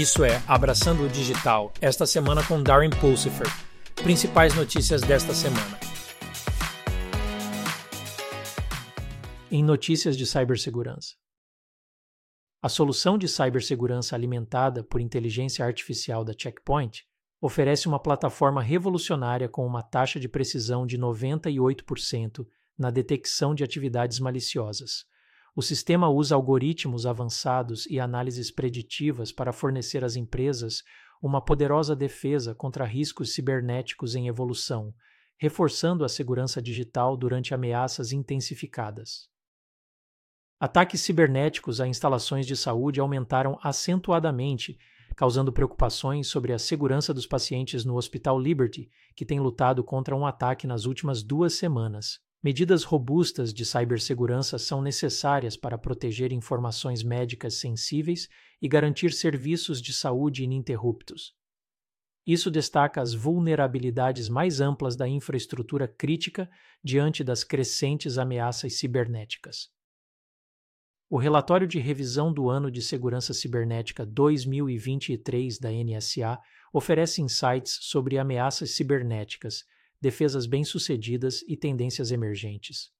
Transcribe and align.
Isso 0.00 0.24
é 0.24 0.42
Abraçando 0.48 1.04
o 1.04 1.08
Digital, 1.10 1.74
esta 1.78 2.06
semana 2.06 2.42
com 2.42 2.62
Darren 2.62 2.88
Pulsifer. 2.88 3.46
Principais 3.96 4.54
notícias 4.54 5.02
desta 5.02 5.34
semana. 5.34 5.78
Em 9.50 9.62
notícias 9.62 10.16
de 10.16 10.24
cibersegurança. 10.24 11.16
A 12.62 12.68
solução 12.70 13.18
de 13.18 13.28
cibersegurança 13.28 14.16
alimentada 14.16 14.82
por 14.82 15.02
inteligência 15.02 15.66
artificial 15.66 16.24
da 16.24 16.32
Checkpoint 16.32 17.04
oferece 17.38 17.86
uma 17.86 18.00
plataforma 18.00 18.62
revolucionária 18.62 19.50
com 19.50 19.66
uma 19.66 19.82
taxa 19.82 20.18
de 20.18 20.30
precisão 20.30 20.86
de 20.86 20.96
98% 20.96 22.46
na 22.78 22.90
detecção 22.90 23.54
de 23.54 23.62
atividades 23.62 24.18
maliciosas. 24.18 25.04
O 25.60 25.62
sistema 25.62 26.08
usa 26.08 26.34
algoritmos 26.34 27.04
avançados 27.04 27.84
e 27.84 28.00
análises 28.00 28.50
preditivas 28.50 29.30
para 29.30 29.52
fornecer 29.52 30.02
às 30.02 30.16
empresas 30.16 30.82
uma 31.20 31.38
poderosa 31.38 31.94
defesa 31.94 32.54
contra 32.54 32.86
riscos 32.86 33.34
cibernéticos 33.34 34.14
em 34.14 34.26
evolução, 34.26 34.94
reforçando 35.36 36.02
a 36.02 36.08
segurança 36.08 36.62
digital 36.62 37.14
durante 37.14 37.52
ameaças 37.52 38.10
intensificadas. 38.10 39.28
Ataques 40.58 41.02
cibernéticos 41.02 41.78
a 41.78 41.86
instalações 41.86 42.46
de 42.46 42.56
saúde 42.56 42.98
aumentaram 42.98 43.58
acentuadamente, 43.62 44.78
causando 45.14 45.52
preocupações 45.52 46.26
sobre 46.26 46.54
a 46.54 46.58
segurança 46.58 47.12
dos 47.12 47.26
pacientes 47.26 47.84
no 47.84 47.96
Hospital 47.96 48.40
Liberty, 48.40 48.90
que 49.14 49.26
tem 49.26 49.38
lutado 49.38 49.84
contra 49.84 50.16
um 50.16 50.24
ataque 50.24 50.66
nas 50.66 50.86
últimas 50.86 51.22
duas 51.22 51.52
semanas. 51.52 52.18
Medidas 52.42 52.84
robustas 52.84 53.52
de 53.52 53.66
cibersegurança 53.66 54.58
são 54.58 54.80
necessárias 54.80 55.58
para 55.58 55.76
proteger 55.76 56.32
informações 56.32 57.02
médicas 57.02 57.56
sensíveis 57.56 58.28
e 58.62 58.66
garantir 58.66 59.12
serviços 59.12 59.80
de 59.80 59.92
saúde 59.92 60.42
ininterruptos. 60.42 61.34
Isso 62.26 62.50
destaca 62.50 63.02
as 63.02 63.12
vulnerabilidades 63.12 64.30
mais 64.30 64.58
amplas 64.58 64.96
da 64.96 65.06
infraestrutura 65.06 65.86
crítica 65.86 66.50
diante 66.82 67.22
das 67.22 67.44
crescentes 67.44 68.16
ameaças 68.16 68.74
cibernéticas. 68.74 69.68
O 71.10 71.18
relatório 71.18 71.66
de 71.66 71.78
revisão 71.78 72.32
do 72.32 72.48
Ano 72.48 72.70
de 72.70 72.80
Segurança 72.80 73.34
Cibernética 73.34 74.06
2023 74.06 75.58
da 75.58 75.68
NSA 75.70 76.38
oferece 76.72 77.20
insights 77.20 77.78
sobre 77.82 78.16
ameaças 78.16 78.70
cibernéticas, 78.70 79.64
defesas 80.00 80.46
bem-sucedidas 80.46 81.42
e 81.46 81.56
tendências 81.56 82.10
emergentes. 82.10 82.90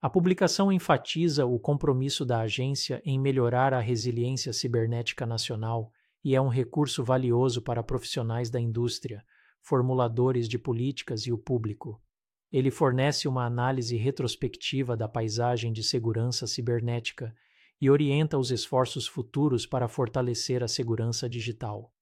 A 0.00 0.10
publicação 0.10 0.72
enfatiza 0.72 1.46
o 1.46 1.58
compromisso 1.58 2.24
da 2.24 2.40
agência 2.40 3.00
em 3.04 3.18
melhorar 3.18 3.72
a 3.72 3.80
resiliência 3.80 4.52
cibernética 4.52 5.24
nacional 5.24 5.92
e 6.24 6.34
é 6.34 6.40
um 6.40 6.48
recurso 6.48 7.02
valioso 7.04 7.62
para 7.62 7.82
profissionais 7.82 8.50
da 8.50 8.60
indústria, 8.60 9.24
formuladores 9.60 10.48
de 10.48 10.58
políticas 10.58 11.22
e 11.26 11.32
o 11.32 11.38
público. 11.38 12.02
Ele 12.50 12.70
fornece 12.70 13.26
uma 13.26 13.46
análise 13.46 13.96
retrospectiva 13.96 14.96
da 14.96 15.08
paisagem 15.08 15.72
de 15.72 15.82
segurança 15.82 16.46
cibernética 16.46 17.34
e 17.80 17.88
orienta 17.88 18.36
os 18.36 18.50
esforços 18.50 19.06
futuros 19.06 19.66
para 19.66 19.88
fortalecer 19.88 20.62
a 20.62 20.68
segurança 20.68 21.28
digital. 21.28 21.92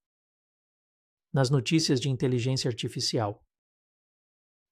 Nas 1.33 1.49
notícias 1.49 2.01
de 2.01 2.11
inteligência 2.11 2.69
artificial, 2.69 3.45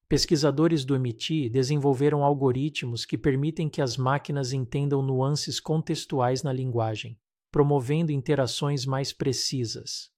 pesquisadores 0.09 0.83
do 0.83 0.95
MIT 0.95 1.49
desenvolveram 1.49 2.23
algoritmos 2.23 3.05
que 3.05 3.15
permitem 3.15 3.69
que 3.69 3.79
as 3.79 3.95
máquinas 3.95 4.51
entendam 4.51 5.03
nuances 5.03 5.59
contextuais 5.59 6.41
na 6.41 6.51
linguagem, 6.51 7.15
promovendo 7.51 8.11
interações 8.11 8.87
mais 8.87 9.13
precisas. 9.13 10.09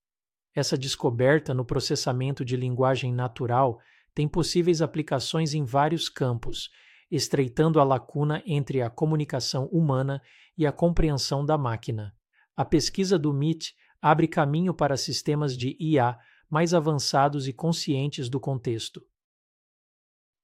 Essa 0.54 0.78
descoberta 0.78 1.52
no 1.52 1.62
processamento 1.62 2.42
de 2.42 2.56
linguagem 2.56 3.12
natural 3.12 3.78
tem 4.14 4.26
possíveis 4.26 4.80
aplicações 4.80 5.52
em 5.52 5.62
vários 5.62 6.08
campos, 6.08 6.70
estreitando 7.10 7.78
a 7.78 7.84
lacuna 7.84 8.42
entre 8.46 8.80
a 8.80 8.88
comunicação 8.88 9.66
humana 9.66 10.22
e 10.56 10.66
a 10.66 10.72
compreensão 10.72 11.44
da 11.44 11.58
máquina. 11.58 12.14
A 12.56 12.64
pesquisa 12.64 13.18
do 13.18 13.30
MIT 13.30 13.74
abre 14.00 14.26
caminho 14.26 14.72
para 14.72 14.96
sistemas 14.96 15.54
de 15.54 15.76
IA 15.78 16.18
mais 16.48 16.72
avançados 16.72 17.46
e 17.46 17.52
conscientes 17.52 18.30
do 18.30 18.40
contexto. 18.40 19.02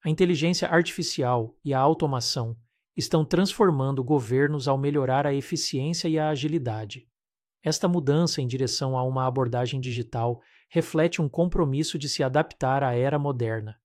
A 0.04 0.08
inteligência 0.08 0.68
artificial 0.68 1.56
e 1.64 1.74
a 1.74 1.80
automação 1.80 2.56
estão 2.96 3.24
transformando 3.24 4.02
governos 4.02 4.68
ao 4.68 4.78
melhorar 4.78 5.26
a 5.26 5.34
eficiência 5.34 6.08
e 6.08 6.18
a 6.18 6.28
agilidade. 6.28 7.08
Esta 7.62 7.88
mudança 7.88 8.40
em 8.40 8.46
direção 8.46 8.96
a 8.96 9.02
uma 9.02 9.26
abordagem 9.26 9.80
digital 9.80 10.40
reflete 10.70 11.20
um 11.20 11.28
compromisso 11.28 11.98
de 11.98 12.08
se 12.08 12.22
adaptar 12.22 12.82
à 12.84 12.94
era 12.94 13.18
moderna. 13.18 13.76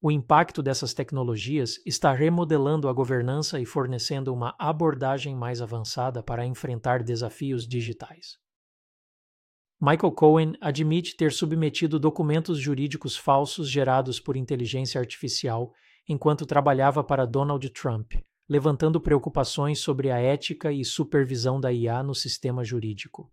O 0.00 0.10
impacto 0.10 0.62
dessas 0.62 0.94
tecnologias 0.94 1.80
está 1.84 2.12
remodelando 2.12 2.88
a 2.88 2.92
governança 2.92 3.60
e 3.60 3.66
fornecendo 3.66 4.32
uma 4.32 4.54
abordagem 4.58 5.34
mais 5.34 5.60
avançada 5.60 6.22
para 6.22 6.46
enfrentar 6.46 7.02
desafios 7.02 7.66
digitais. 7.66 8.38
Michael 9.80 10.10
Cohen 10.10 10.54
admite 10.60 11.16
ter 11.16 11.32
submetido 11.32 12.00
documentos 12.00 12.58
jurídicos 12.58 13.16
falsos 13.16 13.70
gerados 13.70 14.18
por 14.18 14.36
inteligência 14.36 15.00
artificial 15.00 15.72
enquanto 16.08 16.44
trabalhava 16.44 17.04
para 17.04 17.24
Donald 17.24 17.70
Trump, 17.70 18.14
levantando 18.48 19.00
preocupações 19.00 19.78
sobre 19.78 20.10
a 20.10 20.18
ética 20.18 20.72
e 20.72 20.84
supervisão 20.84 21.60
da 21.60 21.72
IA 21.72 22.02
no 22.02 22.12
sistema 22.12 22.64
jurídico. 22.64 23.32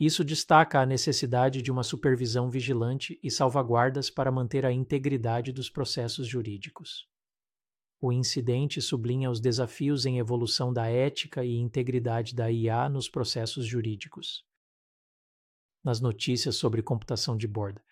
Isso 0.00 0.24
destaca 0.24 0.80
a 0.80 0.86
necessidade 0.86 1.62
de 1.62 1.70
uma 1.70 1.84
supervisão 1.84 2.50
vigilante 2.50 3.20
e 3.22 3.30
salvaguardas 3.30 4.10
para 4.10 4.32
manter 4.32 4.66
a 4.66 4.72
integridade 4.72 5.52
dos 5.52 5.70
processos 5.70 6.26
jurídicos. 6.26 7.06
O 8.00 8.10
incidente 8.10 8.82
sublinha 8.82 9.30
os 9.30 9.40
desafios 9.40 10.04
em 10.04 10.18
evolução 10.18 10.72
da 10.72 10.88
ética 10.88 11.44
e 11.44 11.54
integridade 11.54 12.34
da 12.34 12.50
IA 12.50 12.88
nos 12.88 13.08
processos 13.08 13.64
jurídicos. 13.66 14.49
Nas 15.82 16.00
notícias 16.00 16.56
sobre 16.56 16.82
computação 16.82 17.36
de 17.36 17.48
borda, 17.48 17.82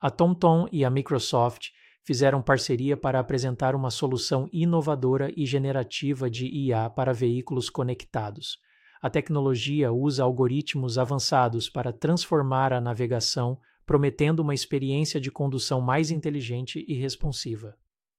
a 0.00 0.10
TomTom 0.10 0.66
e 0.72 0.84
a 0.84 0.90
Microsoft 0.90 1.68
fizeram 2.04 2.42
parceria 2.42 2.96
para 2.96 3.20
apresentar 3.20 3.74
uma 3.74 3.90
solução 3.90 4.48
inovadora 4.52 5.32
e 5.36 5.44
generativa 5.44 6.30
de 6.30 6.46
IA 6.46 6.88
para 6.90 7.12
veículos 7.12 7.68
conectados 7.68 8.58
a 9.00 9.08
tecnologia 9.08 9.92
usa 9.92 10.24
algoritmos 10.24 10.98
avançados 10.98 11.70
para 11.70 11.92
transformar 11.92 12.72
a 12.72 12.80
navegação, 12.80 13.58
prometendo 13.86 14.40
uma 14.40 14.54
experiência 14.54 15.20
de 15.20 15.30
condução 15.30 15.80
mais 15.80 16.10
inteligente 16.10 16.84
e 16.86 16.94
responsiva. 16.94 17.76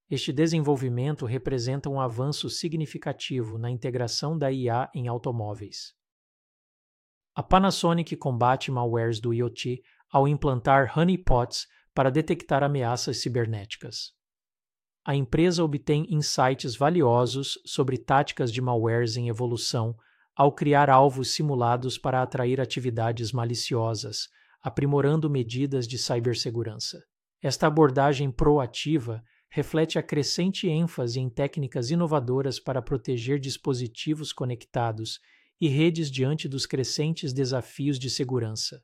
Este 0.10 0.32
desenvolvimento 0.32 1.26
representa 1.26 1.90
um 1.90 2.00
avanço 2.00 2.50
significativo 2.50 3.58
na 3.58 3.70
integração 3.70 4.38
da 4.38 4.52
IA 4.52 4.90
em 4.96 5.08
automóveis. 5.08 5.94
A 7.40 7.42
Panasonic 7.42 8.18
combate 8.18 8.70
malwares 8.70 9.22
do 9.22 9.34
IoT 9.34 9.82
ao 10.12 10.28
implantar 10.28 10.92
honeypots 10.94 11.68
para 11.96 12.10
detectar 12.10 12.64
ameaças 12.64 13.22
cibernéticas. 13.22 14.12
A 15.06 15.16
empresa 15.16 15.64
obtém 15.64 16.06
insights 16.10 16.76
valiosos 16.76 17.58
sobre 17.66 17.98
táticas 17.98 18.52
de 18.52 18.60
malwares 18.60 19.16
em 19.16 19.30
evolução 19.30 19.96
ao 20.36 20.52
criar 20.52 20.90
alvos 20.90 21.34
simulados 21.34 21.98
para 21.98 22.22
atrair 22.22 22.60
atividades 22.60 23.32
maliciosas, 23.32 24.28
aprimorando 24.62 25.30
medidas 25.30 25.88
de 25.88 25.98
cibersegurança. 25.98 27.02
Esta 27.42 27.68
abordagem 27.68 28.30
proativa 28.30 29.24
reflete 29.50 29.98
a 29.98 30.04
crescente 30.04 30.68
ênfase 30.68 31.22
em 31.22 31.30
técnicas 31.30 31.90
inovadoras 31.90 32.60
para 32.60 32.82
proteger 32.82 33.40
dispositivos 33.40 34.34
conectados 34.34 35.22
e 35.60 35.68
redes 35.68 36.10
diante 36.10 36.48
dos 36.48 36.66
crescentes 36.66 37.34
desafios 37.34 38.00
de 38.00 38.10
segurança. 38.10 38.84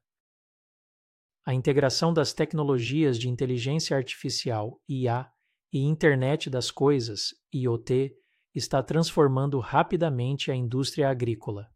A 1.46 1.54
integração 1.54 2.14
das 2.14 2.34
tecnologias 2.34 3.20
de 3.20 3.30
inteligência 3.30 3.96
artificial, 3.96 4.82
IA, 4.90 5.30
e 5.72 5.80
Internet 5.80 6.50
das 6.50 6.72
Coisas, 6.72 7.36
IoT, 7.54 8.16
está 8.54 8.82
transformando 8.82 9.60
rapidamente 9.60 10.50
a 10.50 10.56
indústria 10.56 11.10
agrícola. 11.10 11.68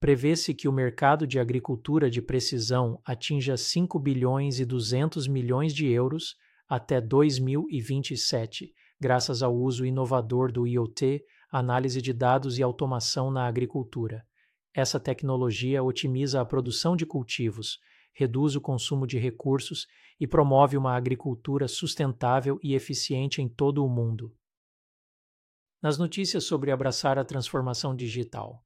Prevê-se 0.00 0.54
que 0.54 0.66
o 0.66 0.72
mercado 0.72 1.26
de 1.26 1.38
agricultura 1.38 2.10
de 2.10 2.22
precisão 2.22 2.98
atinja 3.04 3.56
5 3.56 3.98
bilhões 3.98 4.58
e 4.58 4.64
200 4.64 5.28
milhões 5.28 5.74
de 5.74 5.86
euros 5.86 6.34
até 6.66 7.00
2027, 7.00 8.72
graças 8.98 9.42
ao 9.42 9.54
uso 9.54 9.84
inovador 9.84 10.50
do 10.50 10.66
IoT, 10.66 11.22
análise 11.50 12.00
de 12.00 12.12
dados 12.12 12.58
e 12.58 12.62
automação 12.62 13.30
na 13.30 13.46
agricultura. 13.46 14.26
Essa 14.74 15.00
tecnologia 15.00 15.82
otimiza 15.82 16.40
a 16.40 16.44
produção 16.44 16.96
de 16.96 17.04
cultivos, 17.04 17.78
reduz 18.12 18.54
o 18.54 18.60
consumo 18.60 19.06
de 19.06 19.18
recursos 19.18 19.86
e 20.18 20.26
promove 20.26 20.76
uma 20.76 20.94
agricultura 20.96 21.66
sustentável 21.66 22.58
e 22.62 22.74
eficiente 22.74 23.42
em 23.42 23.48
todo 23.48 23.84
o 23.84 23.88
mundo 23.88 24.34
nas 25.82 25.96
notícias 25.96 26.44
sobre 26.44 26.70
abraçar 26.70 27.18
a 27.18 27.24
transformação 27.24 27.94
digital. 27.94 28.64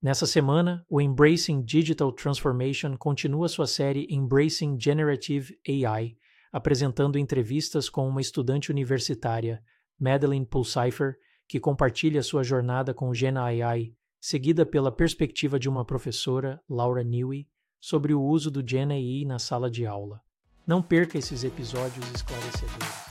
Nessa 0.00 0.26
semana, 0.26 0.84
o 0.88 1.00
Embracing 1.00 1.62
Digital 1.62 2.12
Transformation 2.12 2.96
continua 2.96 3.48
sua 3.48 3.66
série 3.66 4.06
Embracing 4.10 4.78
Generative 4.80 5.58
AI, 5.68 6.16
apresentando 6.52 7.18
entrevistas 7.18 7.88
com 7.88 8.08
uma 8.08 8.20
estudante 8.20 8.70
universitária, 8.70 9.62
Madeline 9.98 10.46
Pulseifer, 10.46 11.16
que 11.48 11.60
compartilha 11.60 12.22
sua 12.22 12.42
jornada 12.42 12.92
com 12.92 13.08
o 13.08 13.14
Gen 13.14 13.36
AI, 13.36 13.92
seguida 14.20 14.66
pela 14.66 14.90
perspectiva 14.90 15.58
de 15.58 15.68
uma 15.68 15.84
professora, 15.84 16.60
Laura 16.68 17.04
Newey, 17.04 17.46
sobre 17.80 18.12
o 18.12 18.22
uso 18.22 18.50
do 18.50 18.66
Gen 18.66 18.92
AI 18.92 19.24
na 19.24 19.38
sala 19.38 19.70
de 19.70 19.86
aula. 19.86 20.20
Não 20.66 20.82
perca 20.82 21.16
esses 21.16 21.44
episódios 21.44 22.04
esclarecedores. 22.12 23.06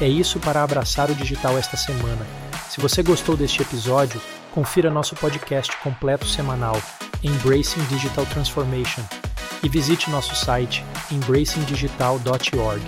É 0.00 0.08
isso 0.08 0.40
para 0.40 0.62
abraçar 0.62 1.10
o 1.10 1.14
digital 1.14 1.56
esta 1.58 1.76
semana. 1.76 2.26
Se 2.70 2.80
você 2.80 3.02
gostou 3.02 3.36
deste 3.36 3.60
episódio, 3.60 4.20
confira 4.52 4.90
nosso 4.90 5.14
podcast 5.14 5.76
completo 5.82 6.26
semanal, 6.26 6.76
Embracing 7.22 7.84
Digital 7.84 8.24
Transformation, 8.26 9.02
e 9.62 9.68
visite 9.68 10.10
nosso 10.10 10.34
site 10.34 10.82
embracingdigital.org. 11.10 12.82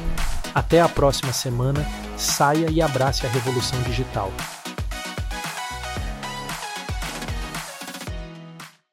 Até 0.55 0.81
a 0.81 0.89
próxima 0.89 1.33
semana, 1.33 1.85
saia 2.17 2.71
e 2.71 2.81
abrace 2.81 3.27
a 3.27 3.29
revolução 3.29 3.81
digital. 3.83 4.33